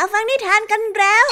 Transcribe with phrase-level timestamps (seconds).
[0.00, 1.26] มาฟังนิทานกันแล้ว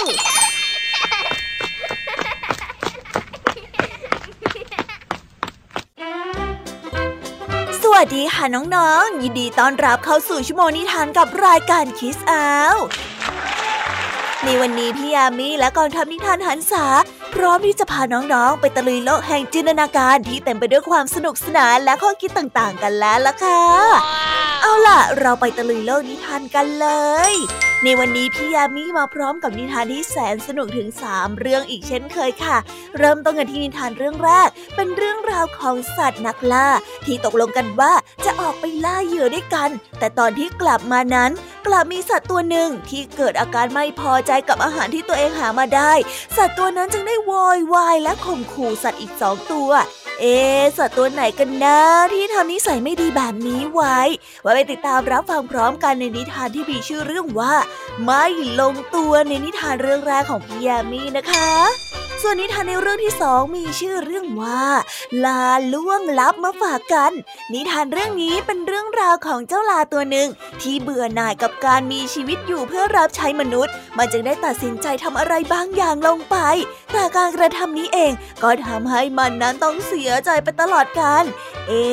[7.82, 12.76] สวัสดีค่ะน้องๆ ยินดีต้อนรับเข้าสู่ชั่วโมงนิทานกับรายการคิสอาว
[14.44, 16.86] ในวันนี้พี่ยามีและกองทัพนิทานหันษา
[17.34, 23.62] พร้อมที่จะพาน้องๆ ไปตะลุยโลกแห่งจินตนาการที่เต็มไปด้วยความสนุกสนานและข้อคิดต่างๆ กันแล้วล่ะค่ะ
[24.62, 26.88] เอาล่ะ เราไปตะลุยโลกนิทานกันเล
[27.32, 27.34] ย
[27.88, 32.56] ในวันนี้พี่ยามีมาพร้อมกับนิทานที่แสนสนุกถึง 3 เรื่องอีกเช่นเคยค่ะ
[32.98, 36.68] เริ่มต้นกันที่นิทานเรื่องแรก เป็นเรื่องราวของสัตว์นักล่า
[37.04, 37.92] ที่ตกลงกันว่า
[38.24, 41.30] จะออกไปล่าเหยื่อด้วยกัน แต่ตอนที่กลับมานั้น
[41.66, 45.92] กลับมีสัตว์ตัวหนึ่งที่เกิดอาการไม่พอใจกับอาหารที่ตัวเองหามาได้
[46.36, 49.70] สัตว์ตัวนั้นจึงได้โวยวายและข่มขู่สัตว์อีกสองตัว
[50.20, 50.36] เอ๊
[50.78, 51.78] สัตว์ตัวไหนกันนะ
[52.12, 53.98] ที่ทำนิสัยไม่ดีแบบนี้ไว้
[54.42, 57.54] ไว้ไปติดตามรับฟังพร้อมกันในนิทานที่มีชื่อเรื่องว่า
[58.04, 58.24] ไม่
[58.60, 61.50] ลงตัวในนิทานเรื่องแรกของพี่ยามีนะคะ
[62.22, 64.64] ส่วนนิทานในเรื่องที่สองมีชื่อเรื่องว่า
[65.24, 67.12] ลาล่วงลับมาฝากกัน
[67.52, 70.28] นิทานเรื่องนี้เป็นเรื่องราวของเจ้าลาตัวหนึ่ง
[70.62, 76.36] ที่เบื่อหน่ายกับการมีชีวิตอยู่เพื่อรับใช้มนุษย์ มันจึงได้ตัดสินใจทำอะไรบางอย่างลงไป
[76.92, 81.24] แต่การกระทำนี้เองก็ทำให้มันนั้นต้องเสียใจไปตลอดกาล
[81.68, 81.84] เอ๊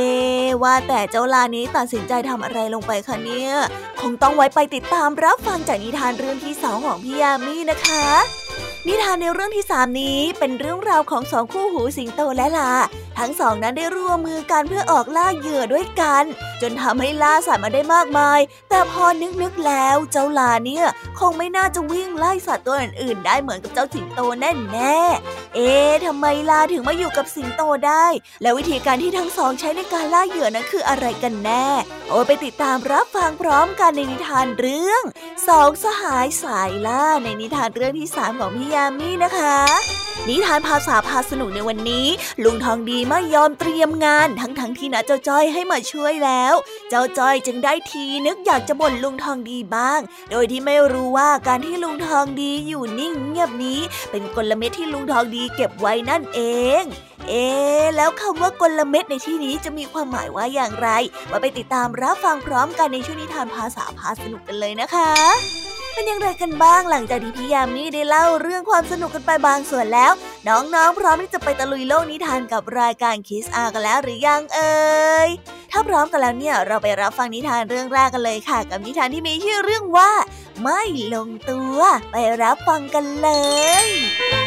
[0.63, 3.51] ว่าแต่เจ้าลานี้ตัดสินใจทำอะไรลงไปคะเนี่ย
[4.01, 8.42] คงต้องไว้ไปติดตามรับฟังจากนิทานเรื่องที่สองของพี่ยามีนะคะ
[8.87, 12.71] นิทานในเรื่องที่สามนี้เป็นเรื่องราวของสองคู่หูสิงโตและลา
[13.17, 16.23] ทั้งสองนั้นได้ร่วมมือกันเพื่อออกล่าเหยื่อด้วยกัน
[16.61, 20.85] จนทำให้ล่าสัตว์มาได้มากมาย แต่พอนึกนึกแล้วเจ้าลาเนี่ย
[21.19, 24.97] คงไม่น่าจะวิ่งไล่สัตว์ตัวอื่นๆ ได้เหมือนกับเจ้าสิงโตแน่แน่
[25.55, 28.05] เอ๊ะทำไมลาถึงมาอยู่กับสิงโตได้
[28.41, 31.67] และวิธีการที่ทั้งสองใช้ในการล่าเหยื่อนั้นคืออะไรกันแน่
[32.09, 35.03] โอ้ไปติดตามรับฟังพร้อมกันในนิทานเรื่อง
[35.47, 39.57] สองสหายสายล่าในนิทานเรื่องที่สามของพี่ยามีนะคะ
[40.29, 42.07] นิทานภาษาพาสนุกในวันนี้
[42.43, 46.53] ลุงทองดีไม่ยอมเตรียมงานทั้งๆทที่นะเจ้าจ้อยให้มาช่วยแล้ว
[46.89, 49.99] เจ้าจ้อยจึงได้ทีนึกอยากจะบ่นลุงทองดีบ้าง
[50.31, 53.79] โดยที่ไม่รู้ว่าการที่ลุงทองดีอยู่นิ่งเงียบนี้
[54.11, 56.41] เป็นกลเม็ดที่ลุงทองดีเก็บไว้นั่นเอ
[56.81, 56.83] ง
[57.29, 60.89] เอ๊ะแล้วคำว่ากลเม็ดในที่นี้จะมีความหมายว่าอย่างไร
[61.31, 65.11] มาไปติดตามรับฟังพร้อมกันในช่วงนิทานภาษาพาสนุกกันเลยนะคะ
[65.93, 70.11] เป็นอย่างไรกันบ้างหลังจากที่พี่ยามีได้เล่าเรื่องความสนุกกันไปบางส่วนแล้ว
[70.47, 74.73] น้องๆ พร้อมที่จะไปตะลุยโลกนิทานกับรายการคิสอากันแล้วหรือยังเอ่
[75.27, 75.29] ย
[75.71, 80.11] ถ้าพร้อมกันแล้วเนี่ยเราไปรับฟังนิทานเรื่องแรกกันเลยค่ะ กับนิทานที่มีชื่อเรื่องว่า
[80.63, 80.81] ไม่
[81.15, 81.79] ลงตัว
[82.11, 83.29] ไปรับฟังกันเล
[83.85, 84.42] ย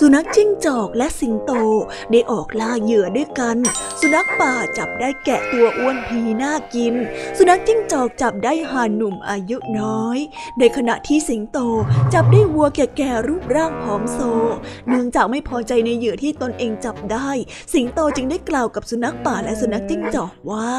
[0.00, 1.52] สุนัขจิ้งจอกและสิงโต
[2.10, 3.56] ได้ออกล่าเหยื่อด้วยกัน
[4.00, 6.94] สุนัขป่าจับได้แกะตัวอ้วนพีน่ากิน
[7.38, 10.18] สุนัขจิ้งจอกจับได้ห่านหนุ่มอายุน้อย
[10.58, 11.58] ในขณะที่สิงโต
[12.14, 14.18] จับได้วัวแก่ๆรูปร่างผอมโซ
[14.88, 17.30] เนื่องจากไม่พอใจในเหยื่อที่ตนเองจับได้
[17.74, 20.72] สิงโตจึงได้กล่าวกับสุนัขป่าและสุนัขจิ้งจอกว่า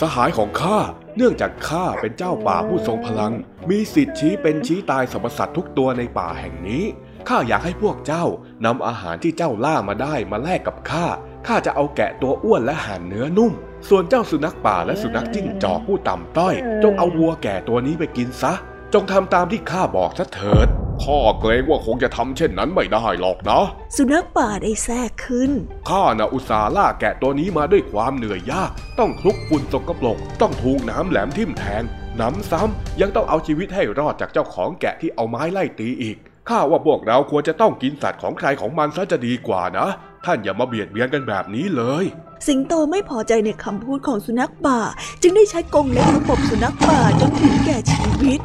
[0.00, 0.78] สหายของข้า
[1.16, 3.32] เนื่องจากข้าเป็นเจ้าป่าผู้ทรงพลัง
[3.70, 6.84] มีสิทธิ์ชี้เป็นชี้ตายสรรพสัตว์ทุกตัวในป่าแห่งนี้
[7.28, 8.24] ข้าอยากให้พวกเจ้า
[8.64, 11.06] นำอาหารที่เจ้าล่ามาได้มาแลกกับข้า
[11.46, 13.52] ข้าจะเอาแกะตัวอ้วนและห่านเนื้อนุ่ม
[13.88, 18.52] ส่วนเจ้าสุนัขป่าและสุนัขจิ้งจอกผู้ต่ำต้อย จงเอาวัวแก่ตัวนี้ไปกินซะ
[18.94, 20.68] จงทำตามที่ข้าบอกซะเถิด
[21.02, 23.64] ข้าเกรงว่าคงจะทำเช่นนั้นไม่ได้หรอกนะ
[23.96, 25.50] สุนัขป่าได้แทรกขึ้น
[25.90, 31.82] ข้านะอุตส่าห์ล่าแกะตัวนี้มาด้วยความเหนื่อยยาก ต้องคลุกฝุ่นสกปรก ต้องถูกน้ำแหลมทิ่มแทง
[32.20, 36.18] น้ำซ้ำยังต้องเอาชีวิตให้รอดจากเจ้าของแกะที่เอาไม้ไล่ตีอีก
[36.48, 39.88] ข้าว่าพวกเราควรจะต้องกินสัตว์ของใครของมันซะจะดีกว่านะ
[40.24, 42.04] ท่านอย่ามาเบียดเบียนกันแบบนี้เลย
[42.46, 44.78] สิงโตไม่พอใจในคำพูดของสุนัขป่า
[45.22, 48.40] จึงได้ใช้กรงเล็บมาปบสุนัขป่าจนถึงแก่ชีวิต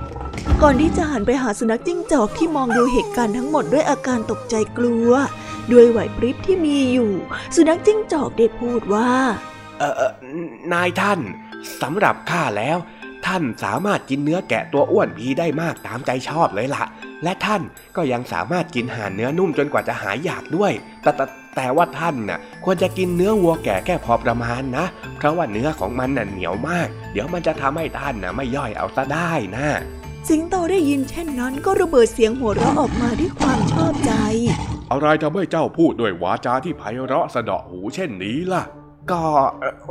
[0.61, 5.11] ก่อนที่จะหันไปหาสุนัขจิ้งจอกที่มองดูเหตุการณ์ทั้งหมดด้วยอาการตกใจกลัว
[5.71, 7.11] ด้วยไหวพริบที่มีอยู่
[7.55, 9.09] สุนัขจิ้งจอกได้พูดว่า
[9.79, 10.11] เออเออ
[10.73, 11.19] นายท่าน
[11.81, 12.77] สำหรับข้าแล้ว
[13.25, 16.85] ท่านสามารถกินเนื้อแกะตัวอ้วนพีได้มากตามใจชอบเลยละ่ะ
[17.23, 17.61] และท่าน
[17.95, 20.71] ก็ยังสามารถกินห่านเนื้อนุ่มจนกว่าจะหายอยากด้วย
[21.01, 21.25] แต่แต่
[21.55, 24.85] แต่ว่าท่านน่ะควรจะกินเนื้อวัวแก่แค่พอประมาณนะ
[25.17, 29.67] เพราะว่าเนื้อของมันน่ะเหนียวมาก เดี๋ยวมันจะทำให้ท่านน่ะไม่ย่อยเอาซะได้นะ
[30.29, 34.11] สิงโตได้ยินเช่นนั้นก็ระเบิดเสียงหัวเราะออกมาด้วยความชอบใจ
[34.91, 38.63] อะไรทำให้เจ้าพูดด้วยวาจาที่ไพเราะสะเดาะหูเช่นนี้ล่ะ
[39.11, 39.21] ก็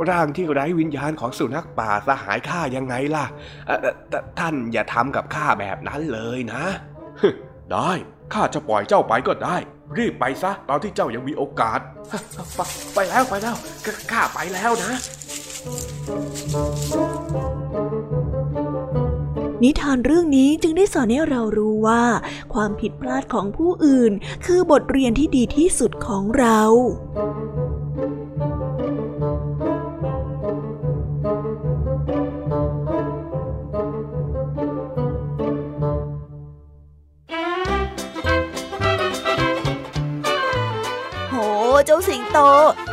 [0.09, 3.25] ร่างที่ไร้วิญญาณของสุนัขป่าสหายข้ายังไงล่ะ
[4.39, 6.63] ท่านอย่าทำกับข้าแบบนั้นเลยนะ
[7.71, 7.91] ได้
[8.33, 9.57] ข้าจะปล่อยเจ้าไปก็ได้
[9.97, 11.79] รีบไปซะตอนที่เจ้ายังมีโอกาส
[12.95, 13.55] ไปแล้วไปแล้ว
[14.11, 14.91] ข้าไปแล้วนะ
[19.63, 22.03] นิทานเรื่องนี้จึงได้สอนให้เรารู้ว่า
[22.53, 24.11] ความผิดพลาดของผู้อื่น
[24.45, 26.59] คือบทเรียนที่ดีที่สุดของเรา
[41.89, 42.39] เจ้าสิงโต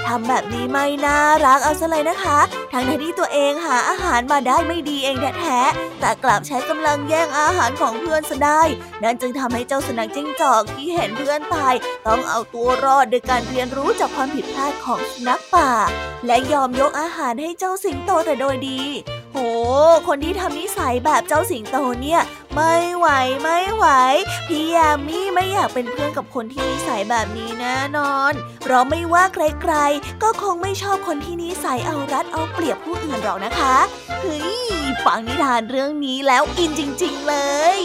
[0.07, 2.39] ทำแบบนี้ไม่น่ารักเอาซะเลยนะคะ
[2.73, 8.63] ทั้งที่ตัวเองหาอาหารมาได้ไม่ดีเองแท้ๆแต่กลับใช้กำลังแย่งอาหารของเพื่อนซะได้
[9.03, 11.75] นั่นจึงทำให้เจ้าสุนัขจิ้งจอกที่เห็นเพื่อนตาย
[12.07, 15.71] ต้องเอาตัวรอดโดยการเรียนรู้จากความผิดพลาดของสุนัขป่า
[16.27, 18.81] และยอมยกอาหารให้เจ้าสิงโตแต่โดยดี
[19.33, 19.37] โห
[20.07, 22.21] คนที่ทำนิสัยแบบเจ้าสิงโตเนี่ย
[22.57, 23.09] ไม่ไหว
[23.43, 23.87] ไม่ไหว
[24.49, 28.33] พี่ยามีไม่อยากเป็นเพื่อนกับคนที่นิสัยแบบนี้แน่นอน
[28.63, 33.77] เพราะไม่ว่าใครๆ ก็คงไม่ชอบคนที่นิสัยเอารัดเอาเปรียบผู้อื่นหรอกนะคะ
[34.21, 37.35] เฮ้ยฟังนิทานเรื่องนี้แล้วอินจริง ๆ เล
[37.77, 37.79] ย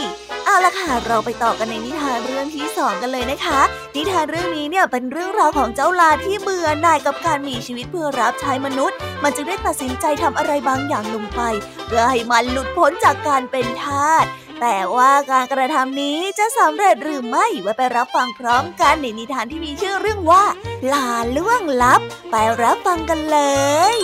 [0.46, 3.60] เอาละค่ะเราไปต่อกันในนิทานเรื่องที่สองกันเลยนะคะ
[3.96, 11.42] นิทานเรื่องนี้เนี่ยเป็นเรื่องราวของเจ้าลาที่เบื่อหน่ายกับการมีชีวิตเพื่อรับใช้มนุษย์ มันจึงได้ตัดสินใจทำอะไรบางอย่างลงไป
[11.86, 14.26] เพื่อให้มันหลุดพ้นจากการเป็นทาส
[14.62, 20.44] แต่ว่าการกระทำนี้จะสำเร็จหรือไม่ไว้ไปรับฟังพร้อมกันในนิทานที่มีชื่อเรื่องว่า
[20.94, 23.40] ลาล่วงลับ ไปรับฟังกันเล
[23.96, 23.98] ย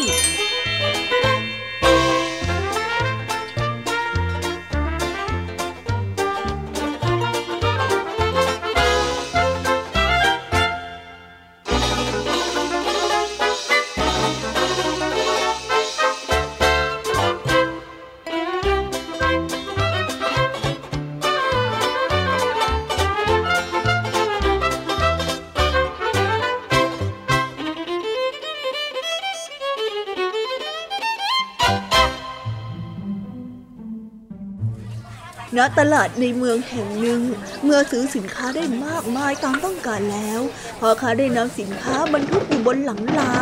[35.58, 37.22] ณตลาดในเมืองแห่งหนึ่ง
[37.64, 40.42] เมื่อซื้อสินค้าได้มากมายตามต้องการแล้ว
[40.80, 43.34] พ่อค้าได้นำสินค้าบรรทุกอยู่บนหลังลา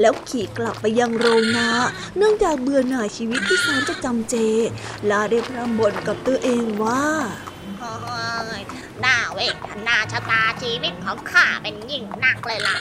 [0.00, 1.70] แล้วขี่กลับไปยังโรงนา
[2.16, 4.34] เนื่องจากเบื่อหน่ายชีวิตที่แสนจะจำเจ
[5.10, 7.04] ลาได้พร่ำบ่นกับตัวเองว่า
[9.00, 12.76] หน่าเวทนาชะตาชีวิตของข้าเป็นยิ่งนักเลยล่ะ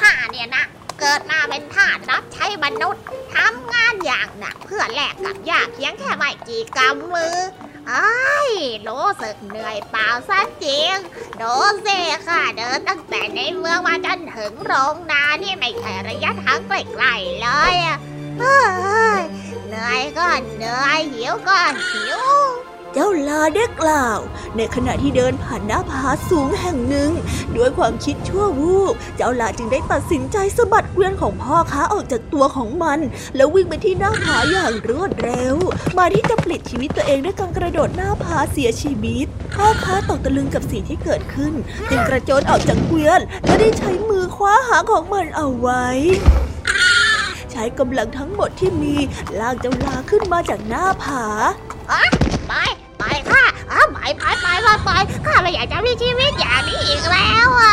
[0.00, 0.64] ข้าเนี่ยนะ
[1.00, 3.02] เกิดมาเป็นทาสรับใช้มนุษย์
[3.34, 7.38] ทำงานอย่างหนักเพื่อแลกกับยากเพียงแค่ไม่กี่กำมือ
[7.88, 8.40] ไอ้
[8.88, 10.94] รู้สึกเหนื่อยเปล่าซะจริง
[11.40, 11.54] ดู
[11.86, 17.74] สิค่ะ เดินตั้งแต่ในเมืองมาจนถึงโรงนานี่ไม่ใช่ระยะทางไกลๆเลย
[18.36, 22.20] เหนื่อยก็เหนื่อยหิวก็หิว
[22.94, 24.18] เจ้าลาได้กล่าว
[24.56, 27.10] ในขณะที่เดินผ่านหน้าผาสูงแห่งหนึ่ง
[27.56, 32.98] ด้วยความคิดชั่ววูบเจ้าลาจึงได้ตัดสินใจสะบัดเกวียนของพ่อค้าออกจากตัวของมัน
[33.36, 35.56] แล้ววิ่งไปที่หน้าผาอย่างรวดเร็ว
[35.98, 41.52] มาที่จะปลิดชีวิตตัวเองด้วยการกระโดดหน้าผาเสียชีวิต พ่อค้าตกตะลึงกับสิ่งที่เกิดขึ้น
[41.90, 45.86] จึงกระโจนออกจากเกวียนและได้ใช้มือคว้าหางของมันเอาไว้
[47.52, 48.96] ใช้กำลังทั้งหมดที่มี
[49.40, 51.24] ลากเจ้าลาขึ้นมาจากหน้าผา
[52.48, 52.52] ไป
[53.98, 54.90] ไปไปไปไปไป
[55.26, 57.72] ข้าไม่อยากจะมีชีวิตอย่างนี้อีกแล้วอะ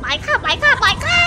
[0.00, 1.22] ไปค่ะไปค่ะไปค่ะ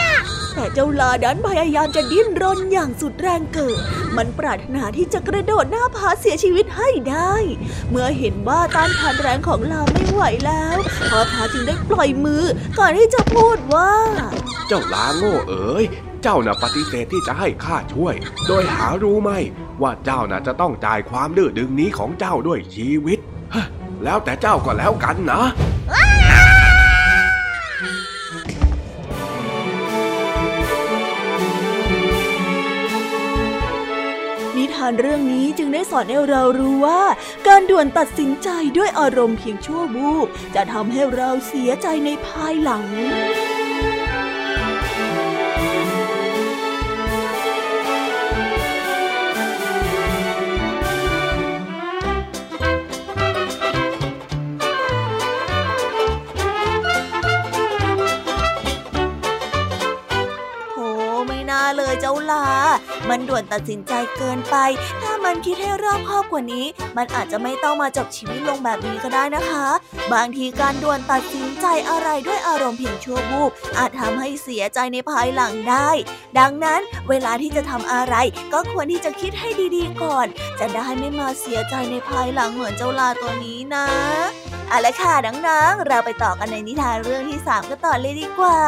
[0.55, 3.77] แต่เจ้าลาดันพยายามจะดิ้นรนอย่างสุดแรงเกิด
[4.15, 7.33] มันปรารถนาที่จะกระโดดหน้าผาเสียชีวิตให้ได้
[7.89, 10.77] เมื่อเห็นว่าต้านทานแรงของลาไม่ไหวแล้ว
[11.09, 12.43] พ่อพาจึงได้ปล่อยมือ
[12.79, 13.91] ก่อนที่จะพูดว่า
[14.67, 15.85] เจ้าลาโง่เอ๋ย
[16.23, 18.15] เจ้าน่ะปฏิเสธที่จะให้ข้าช่วย
[18.47, 19.31] โดยหารู้ไหม
[19.81, 23.19] ว่าเจ้าน่ะจะต้องจ่ายความดื้อดึงนี้ของเจ้าด้วยชีวิต
[24.03, 25.41] แล้วแต่เจ้าก็แล้วกันนะ
[34.57, 37.01] นิทานเรื่องนี้จึงได้สอนให้เรารู้ว่า
[37.47, 42.85] การด่วนตัดสินใจด้วยอารมณ์เพียงชั่ววูบจะทำให้เราเสียใจในภายหลัง
[63.11, 64.55] มันด่วนตัดสินใจเกินไป
[65.01, 66.65] ถ้ามันคิดให้รอบคอบกว่านี้
[66.97, 69.67] มันอาจจะไม่ต้องมาจบชีวิตลงแบบนี้ก็ได้นะคะ
[70.13, 75.89] บางทีการด่วนตัดสินใจอะไรด้วยอารมณ์เพียงชั่ววูบอาจทำให้เสียใจในภายหลังได้
[76.39, 78.15] ดังนั้นเวลาที่จะทำอะไร
[78.53, 80.27] ก็ควรที่จะคิดให้ดีๆก่อน
[80.59, 83.85] จะได้ไม่มาเสียใจในภายหลังเหมือนเจ้าลาตัวนี้นะ
[84.71, 85.13] เอาละค่ะ
[85.47, 88.59] น้องๆ เราไปต่อกันในนิทานเรื่องที่ 3กันต่อเลยดีกว่า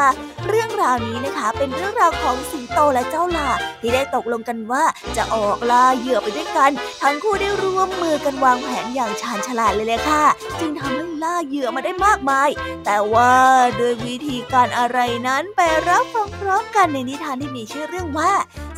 [0.47, 3.49] เรื่องราวนี้นะคะ เป็นเรื่องราวของสิงโตและเจ้าลา
[3.81, 4.83] ที่ได้ตกลงกันว่า
[5.17, 10.25] จะออกล่าเหยื่อไปด้วยกัน ทั้งคู่ได้ร่วมมือกันวางแผนอย่างชาญฉลาดเลยเลยค่ะ
[10.59, 12.49] จึงทำให้ล่าเหยื่อมาได้มากมาย
[12.85, 13.33] แต่ว่า
[13.79, 18.33] ด้วยวิธีการอะไรนั้นไปรับฟังพร้อมกันในนิทานที่มีชื่อเรื่องว่า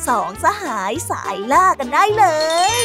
[0.08, 2.24] สองสหายสายล่ากันได้เล
[2.74, 2.76] ย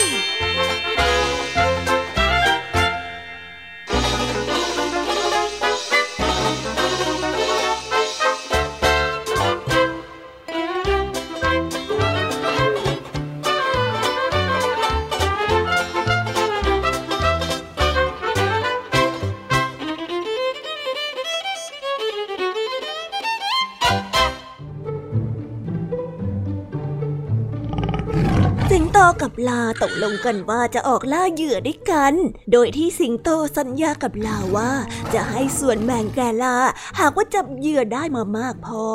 [29.83, 32.13] ตกลงกันว่าจะออกล่าเหยื่อด้วยกัน
[32.51, 34.71] โดยที่สิงโตสัญญากับลาว่า
[35.13, 36.57] จะให้ส่วนแบ่งแก่ลา
[36.99, 38.85] หากว่าจับเหยื่อได้มามากพอ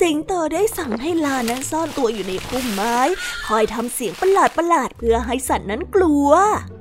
[0.00, 2.98] สิงโตได้สั่งให้ลานั้นซ่อนตัวอยู่ในพุ่มไม้
[3.46, 6.28] คอยทำเสียงประหลาดประหลาดเพื่อให้สัตว์นั้นกลัว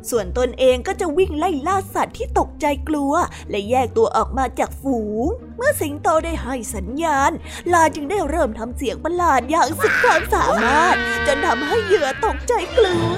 [0.09, 3.13] ส่วนตนเองก็จะวิ่งไล่ล่าสัตว์ที่ตกใจกลัว
[3.49, 5.25] และแยกตัวออกมาจากฝูง
[5.61, 7.31] มื่อสิงโตได้ให้สัญญาณ
[7.73, 10.95] ลาจึงได้เริ่มทำเสียงประหลาดอย่างสุดความสามารถ
[11.27, 13.17] จนทำให้เหยื่อตกใจกลัว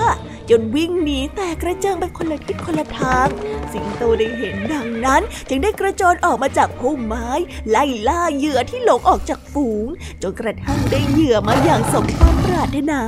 [0.49, 3.27] จนวิ่งหนีแต่กระเจิงไปคนละทิศคนละทาง
[3.71, 7.29] สิงโตได้เห็นดังนั้น จึงได้กระโจนออกมาจากพุ่มไม้
[7.69, 9.87] ไล่ล่าเหยื่อที่หลงออกจากฝูง
[10.21, 13.01] จนกระทั่งได้เหยื่อมาอย่างสมความปรารถนา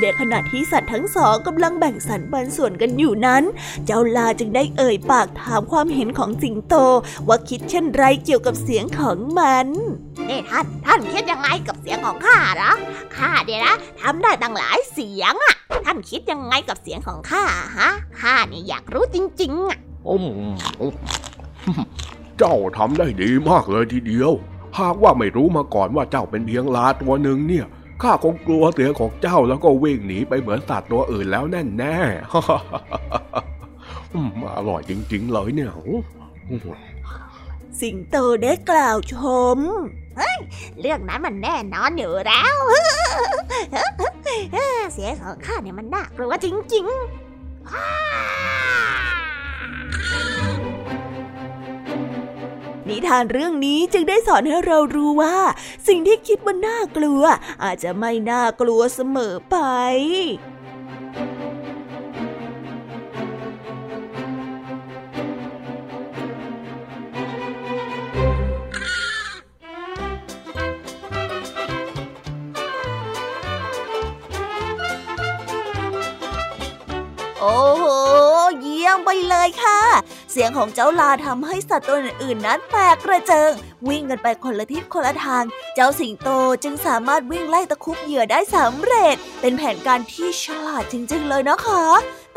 [0.00, 3.42] เด็กขณะที่สัตว์ทั้งสองกำลังแบ่งสรรปันส่วนกันอยู่นั้น
[3.86, 6.74] เจ้าลาจึงได้เอ่ยปากถามความเห็นของสิงโต
[7.28, 9.68] ว่าคิดเช่นไรเกี่ยวกับเสียงของมัน
[10.28, 12.72] นี่ท่านท่านคิดยังไงกับเสียงของข้าหรอ
[13.16, 15.54] ข้าเนี่ยนะทำได้ตั้งหลายเสียงอะ
[15.84, 17.44] ท่านคิดยังไงกับเสียงของข้า
[17.78, 17.90] ฮะ
[18.20, 19.78] ข้าเนี่ยอยากรู้จริง ๆอะ
[22.38, 24.32] เจ้าทำได้ดีมากเลยทีเดียว
[24.78, 27.66] หากว่าไม่รู้มาก่อนว่าเจ้าเป็นเพียงลาตัวหนึ่งเนี่ย
[28.02, 31.96] ข้าคงกลัวเสียงของเจ้าแล้วก็วิ่งหนีไปเหมือนสัตว์ตัวอื่นแล้วแน่แน่
[34.56, 35.72] อร่อยจริง ๆ เลยเนี่ย
[37.80, 39.16] สิงโตได้กล่าวช
[39.56, 39.58] ม
[40.18, 40.38] เฮ้ย
[40.80, 42.56] เรื่องนั้นมันแน่นอนอยู่แล้ว
[44.94, 47.70] เสียงของข้าเนี่ยมันน่ากลัวจริง ๆ
[52.90, 55.36] นิทานเรื่องนี้จึงได้สอนให้เรารู้ว่า
[55.86, 57.22] สิ่งที่คิดว่าน่ากลัว
[57.64, 59.56] อาจจะไม่น่ากลัวเสมอไป
[77.42, 77.84] โอ้โห
[78.60, 79.80] เยี่ยมไปเลยค่ะ
[80.30, 83.50] เสียงของเจ้าลาทำให้สัตว์ตัวอื่นๆ นั้นแตกกระเจิง
[83.88, 85.44] วิ่งกันไปคนละทิศคนละทาง
[85.74, 86.28] เจ้าสิงโต
[86.64, 91.84] จึงสามารถวิ่งไล่ตะคุบเหยื่อได้สำเร็จ เป็นแผนการที่ฉลาดจริง ๆ เลยนะคะ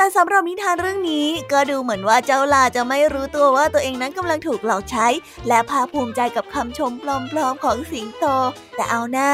[0.04, 5.08] แต่สำหรับนิทานเรื่องนี้ก็ดูเหมือนว่าเจ้าลาจะไม่รู้ตัวว่าตัวเองนั้นกำลังถูกหลอกใช้
[5.48, 7.04] และภาคภูมิใจกับคำชมป
[7.38, 8.26] ลอมๆของสิงโต
[8.76, 9.32] แต่เอาหน้า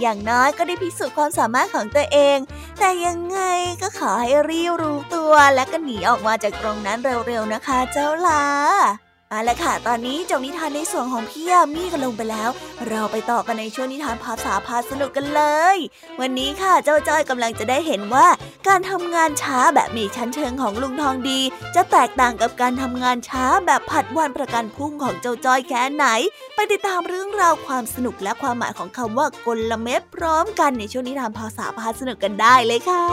[0.00, 2.38] อย่างน้อยก็ได้พิสูจน์ความสามารถของตัวเอง
[2.78, 3.40] แต่ยังไง
[3.82, 12.50] ก็ขอให้รีบรู้ตัวและก็หนีออกมาจากตรงนั้นเร็วๆนะคะ เจ้าลา เอาละค่ะ ตอนนี้จบนิทานในส่วนของพี่ยามีกันลงไปแล้ว
[12.88, 15.42] เราไปต่อกันในช่วงนิทานภาษาพาสนุกกันเล
[15.74, 15.76] ย
[16.20, 18.26] วันนี้ค่ะเจ้าจ้อยกำลังจะได้เห็นว่า
[18.68, 21.40] การทำงานช้าแบบมีชั้นเชิงของลุงทองดี
[21.74, 26.06] จะแตกต่างกับการทำงานช้าแบบผัดวันประกันพุ่งของเจ้าจ้อยแค่ไหน
[26.54, 33.04] ไปติดตามเรื่องราวความสนุกและความหมายของคำว่ากลเม็ดพร้อมกันในช่วงนิทานภาษาพาสนุกกันได้เลยค่ะ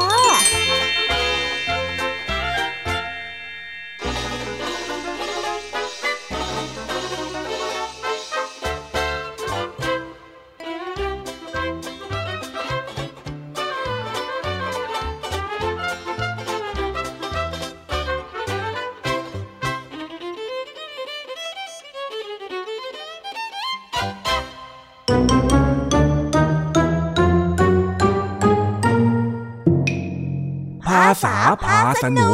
[32.04, 32.28] าพา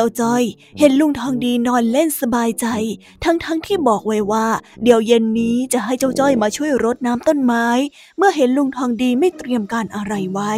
[0.00, 0.44] จ้าจ้อย
[0.78, 2.66] เห็นลุงทองดีนอนเล่นสบายใจ
[3.24, 4.46] ทั้งๆทที่บอกไว้ว่า
[4.82, 7.66] เดี๋ยวเย็นนี้จะให้เจ้าจ้อยมาช่วยรดน้ำต้นไม้
[8.18, 10.52] เมื่อเห็นลุงทองดีไม่เตรียมการอะไรไว้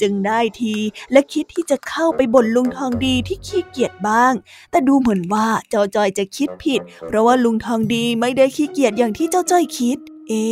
[0.00, 0.76] จึงได้ที
[1.12, 4.32] และคิดที่จะเข้าไปบ่นลุงทองดีที่ขี้เกียจบ้าง
[4.70, 9.98] แต่ดูเหมือนว่าเจ้าจ้อยจะคิดผิด เพราะว่าลุงทองดีไม่ได้ขี้เกียจอย่างที่เจ้าจ้อยคิด
[10.28, 10.44] เอ๊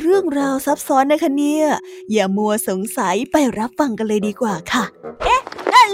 [0.00, 1.66] เรื่องราวซับซ้อนนะคะเนี่ย
[2.12, 4.84] อย่ามัวสงสัยไปรับฟังกันเลยดีกว่าค่ะ
[5.24, 5.37] เอ๊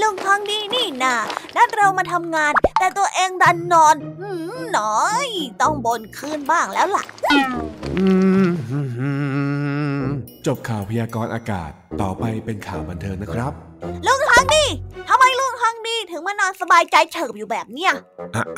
[0.05, 1.15] ลุงทองดีนี่นา
[1.57, 5.29] นัดเรามาทำงาน แต่ตัวเองดันนอนหืมหน่อย
[5.63, 7.05] ต้องบ่นคืนบ้างแล้วล่ะ
[10.47, 11.71] จบข่าวพยากรณ์อากาศ
[12.03, 13.53] ต่อไปเป็นข่าวบันเทิงนะครับ
[14.07, 14.65] ลุงทองดี
[15.09, 17.93] ทำไมลุงทองดีถึงมานอนสบายใจเฉิบอยู่แบบเนี้ย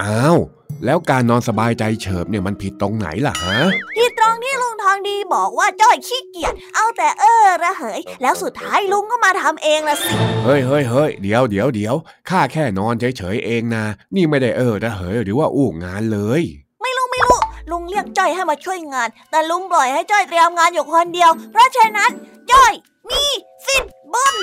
[0.02, 0.36] อ้าว
[0.84, 3.58] แล้วการนอนสบายใจเฉิบเนี่ยมันผิดตรงไหนล่ะฮะ
[3.96, 10.12] ที่ตรงที่ลุงทองดีบอกว่าจ้อยขี้เกียจเอาแต่เออระเหย แล้วสุดท้ายลุงก็มาทำเองละสิ
[10.44, 11.94] เฮ้ยเฮ้ยเฮ้ยเดี๋ยวเดี๋ยวเดี๋ยว
[12.28, 16.42] ข้าแค่นอนเฉยๆเองนะนี่ไม่ได้เออระเหยหรือว่าอู้งานเลย
[16.82, 17.38] ไม่รู้ไม่รู้
[17.70, 22.10] ลุงเรียกจ้อยให้มาช่วยงาน แต่ลุงปล่อยให้จ้อยเตรียมงานอยู่คนเดียว เพราะฉะนั้น
[22.52, 22.72] จ้อย
[23.10, 23.22] มี
[23.66, 24.34] สิทธิ์บน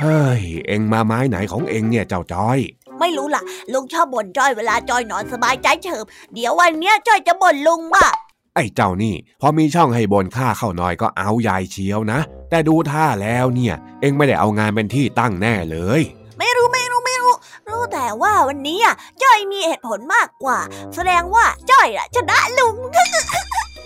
[0.00, 2.58] เฮ้ยเอ็งมาไม้ไหนของเอ็งเนี่ยเจ้าจ้อย
[3.00, 8.06] ไม่รู้ล่ะ ลุงชอบบ่นจ้อยเวลาจ้อยนอนสบายใจเฉิบเดี๋ยววันเนี้ยจ้อยจะบ่นลุงบ้า
[8.54, 16.00] ไอ้เจ้านี่ พอมีช่องให้บนข้าเข้าหน่อยก็เอายายเชียวนะ แต่ดูท่าแล้วเนี่ย เอ็งไม่ได้เอางานเป็นที่ตั้งแน่เลย
[16.38, 17.34] ไม่รู้ไม่รู้ไม่รู้
[17.68, 20.58] รู้แต่ว่าวันนี้อะจ้อยมีเหตุผลมากกว่า
[20.94, 22.76] แสดงว่าจ้อยอะชนะลุง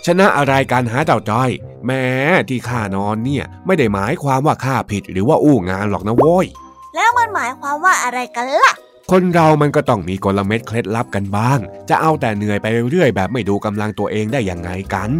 [0.05, 1.51] ชนะอะไรกันหาเจ้าจ้อย
[1.85, 2.03] แม้
[2.49, 6.47] ที่ข้านอนเนี่ย ไม่ได้หมายความว่าข้าผิดหรือว่าอู้งานหรอกนะโว้ย
[6.95, 8.73] แล้วมันหมายความว่าอะไรกันล่ะ
[9.15, 15.11] คนเรามันก็ต้องมีกลเม็ดเคล็ดลับกันบ้าง จะเอาแต่เหนื่อยไปเรื่อยแบบไม่ดูกำลังตัวเองได้ยังไงกัน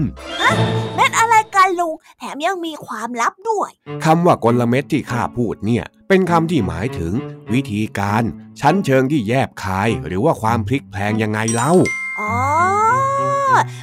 [0.95, 3.69] เม็ดอะไรกันลุงแถมยังมีความลับด้วย
[4.05, 7.13] คำว่ากลเม็ดที่ข้าพูดเนี่ย เป็นคำที่หมายถึง
[7.53, 8.23] วิธีการ
[8.59, 11.71] ชั้นเชิงที่แยบคาย หรือว่าความพลิกแพลงยังไงเล่า
[12.19, 12.33] อ๋อ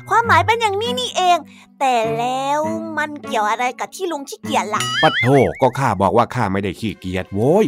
[0.09, 1.39] ความหมายเป็นอย่างนี้นี่เอง
[1.81, 2.61] แต่แล้ว
[2.99, 5.27] มันเกี่ยวอะไรกับที่ลุงขี้เกียจล่ะ ปัดโท
[5.61, 7.67] ก็ข้าบอกว่าข้าไม่ได้ขี้เกียจโว้ย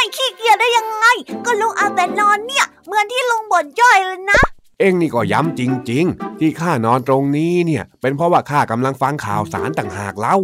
[0.00, 1.06] ไม่ขี้เกียจได้ยังไง
[1.44, 4.42] ก็ลุงเอาแต่นอนเนี่ย เหมือนที่ลุงบ่นจ้อยเลยนะ
[4.80, 10.36] เอ็งนี่ก็ย้ำจริง ๆ ที่ข้านอนตรงนี้เนี่ย เป็นเพราะว่าข้ากำลังฟังข่าวสารต่างหากเล่า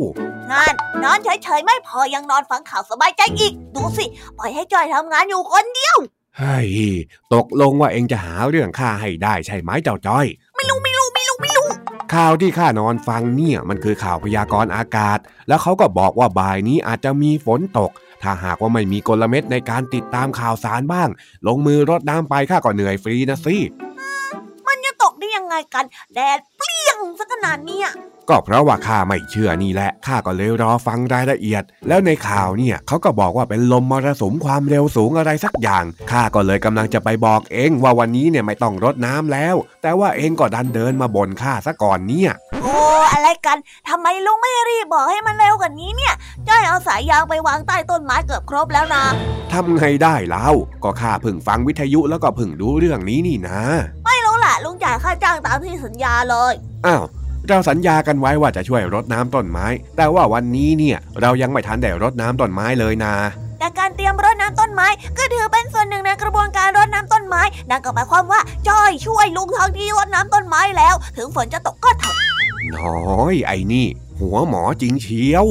[0.50, 4.04] งานนอนเฉยๆไม่พอยังนอนฟังข่าวสบายใจอีก ดูสิ
[4.38, 5.96] ปล่อยให้จ้อยทำงานอยู่คนเดียว
[6.38, 6.68] เฮ้ย
[7.34, 11.68] ตกลงว่าเอ็งจะหาเรื่องข้าให้ได้ใช่ไหมเจ้าจ้อย ไม่รู้ไม่รู้ไม่รู้ไม่รู้
[12.14, 17.90] ข่าวที่ข้านอนฟังเนี่ยมันคือข่าวพยากรณ์อากาศ แล้วเขาก็บอกว่าบ่ายนี้อาจจะมีฝนตก
[18.22, 21.08] ถ้าหากว่าไม่มีกลเม็ดในการติดตามข่าวสารบ้าง
[21.46, 23.56] ลงมือรดน้ำไปข้าก็เหนื่อยฟรีนะสิ
[24.66, 27.88] มันจะตกได้ยังไงกัน แดดเปรี้ยงซะขนาดเนี้ย
[28.30, 42.76] ก็เพราะว่าข้าไม่เชื่อนี่แหละข้าก็เลยรอฟังรายละเอียด แล้วในข่าวเนี่ยเขาก็บอกว่าเป็นลมมรสุมความเร็วสูงอะไรสักอย่างข้าก็เลยกำลังจะไปบอกเองว่าวันนี้เนี่ยไม่ต้องรดน้ำแล้ว แต่ว่าเองก็ดันเดินมาบ่นข้าซะก่อนเนี่ยโอ้
[43.12, 43.56] อะไรกัน
[43.88, 46.14] ทำไมลุงไม่รีบบอกให้มันเร็วกว่านี้เนี่ย
[46.48, 49.04] จ้อยเอาสายยางไปวางใต้ต้นไม้เกือบครบแล้วนะ
[49.52, 53.60] ทำไงได้แล้วก็ข้าเพิ่งฟังวิทยุแล้วก็เพิ่งรู้เรื่องนี้นี่นะ
[54.06, 56.52] ไม่รู้ล่ะลุงจ่ายค่าจ้างตามที่สัญญาเลย
[56.86, 57.04] อ้าว
[57.48, 63.14] เราสัญญากันไว้ว่าจะช่วยรดน้ำต้นไม้ แต่ว่าวันนี้เนี่ยเรายังไม่ทันได้รดน้ำต้นไม้เลยนะ
[63.58, 72.16] แต่การเตรียมรดน้ำต้นไม้ ก็ถือเป็นส่วนหนึ่งในกระบวนการรดน้ำต้นไม้ นั่นก็หมายความว่าจ้อยช่วยลุงทองดีรดน้ำต้นไม้แล้ว ถึงฝนจะตกก็เถอะ
[72.76, 73.86] น้อยไอ้นี่
[74.20, 75.46] หัวหมอจริงเชียว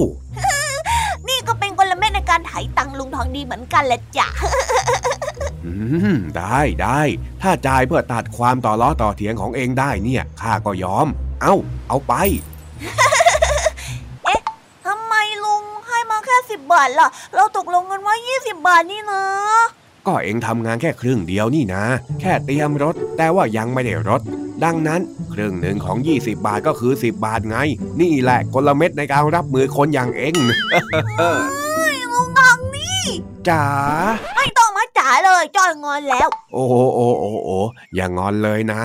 [1.28, 4.28] นี่ก็เป็นกลเม็ดในการไถตังค์ลุงทองดีเหมือนกันแหละจ้ะ
[5.66, 5.74] อื
[6.16, 7.02] มได้ได้
[7.42, 11.08] ถ้าจ่ายเพื่อตัดความต่อล้อต่อเถียงของเองได้เนี่ยข้าก็ยอม
[11.42, 11.56] เอา
[11.88, 12.14] เอาไป
[14.86, 19.24] ทำไมลุงให้มาแค่สิบบาทล่ะ เราตกลงกันว่ายี่สิบบาทนี่นะ
[20.08, 21.84] ก็เองทำงานแค่ครึ่งเดียวนี่นะ
[22.22, 24.22] แค่เตรียมรถ แต่ว่ายังไม่ได้รถ
[24.64, 25.02] ดังนั้น
[25.34, 27.58] ครึ่งหนึ่งของ 20 บาทก็คือ 10 บาทไง
[28.02, 30.34] นี่แหละกลเม็ดในการรับมือคนอย่างเอง
[32.14, 32.92] ลุงทองดี
[33.50, 33.64] จ๋า
[34.36, 34.55] ไม่ต้องมา
[35.06, 37.58] จ่ายเลยจ้อยงอนแล้ว โอ้โอโอ้โอ้โอ้
[37.96, 38.82] อย่างอนเลยนะ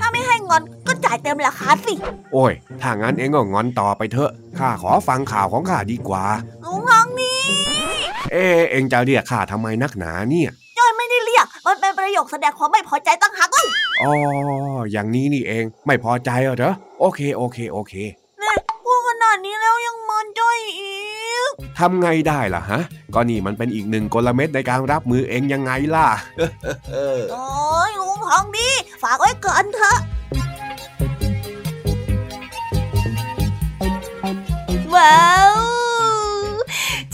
[0.00, 1.94] ถ้าไม่ให้งอนก็จ่ายเต็มราคาสิ
[2.32, 6.24] โอ้ย ถ้างั้นเองก็งอนต่อไปเถอะ ข้าขอฟังข่าวของข้าดีกว่า
[6.64, 7.34] ลุงทองดี
[8.32, 13.66] เอะเองจะเรียกข้าทำไมนักหนาเนี่ยจ้อยไม่ได้เรียก มันเป็นประโยคแสดงความไม่พอใจตั้งหากเลย
[14.02, 14.10] อ๋อ
[14.92, 17.94] อย่างนี้นี่เอง ไม่พอใจเหรอ โอเค โอเค โอเค
[18.38, 20.97] เนี่ยพูดขนาดนี้แล้วยังมอนจ้อยอีก
[21.78, 22.80] ทำไงได้ล่ะฮะ
[23.14, 26.08] ก็นี่มันเป็นอีกหนึ่งกลเม็ดในการรับมือเองยังไงล่ะ
[27.32, 27.46] โอ้
[27.88, 28.68] ยลุงทองดี
[29.02, 29.98] ฝากไว้ก่อนเถอะ
[34.94, 35.18] ว้า
[35.52, 35.77] ว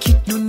[0.00, 0.39] kick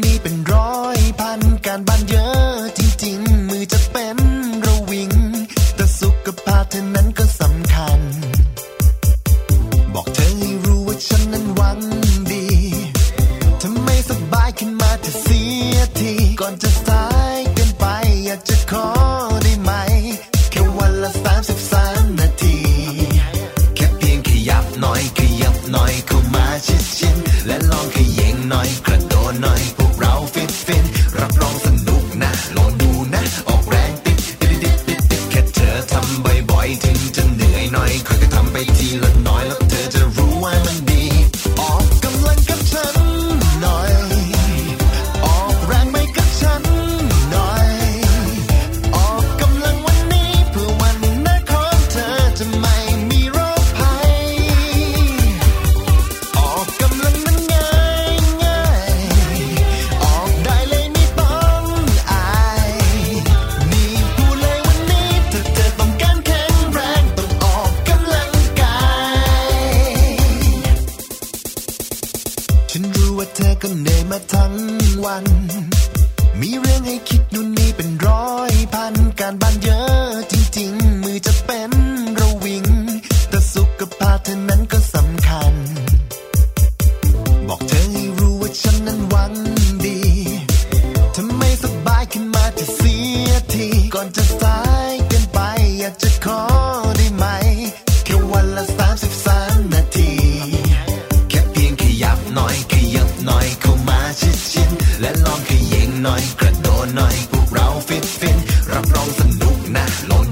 [106.95, 108.37] หน่อยพวกเราฟินฟิน
[108.71, 110.30] รับรองสนุกนะลง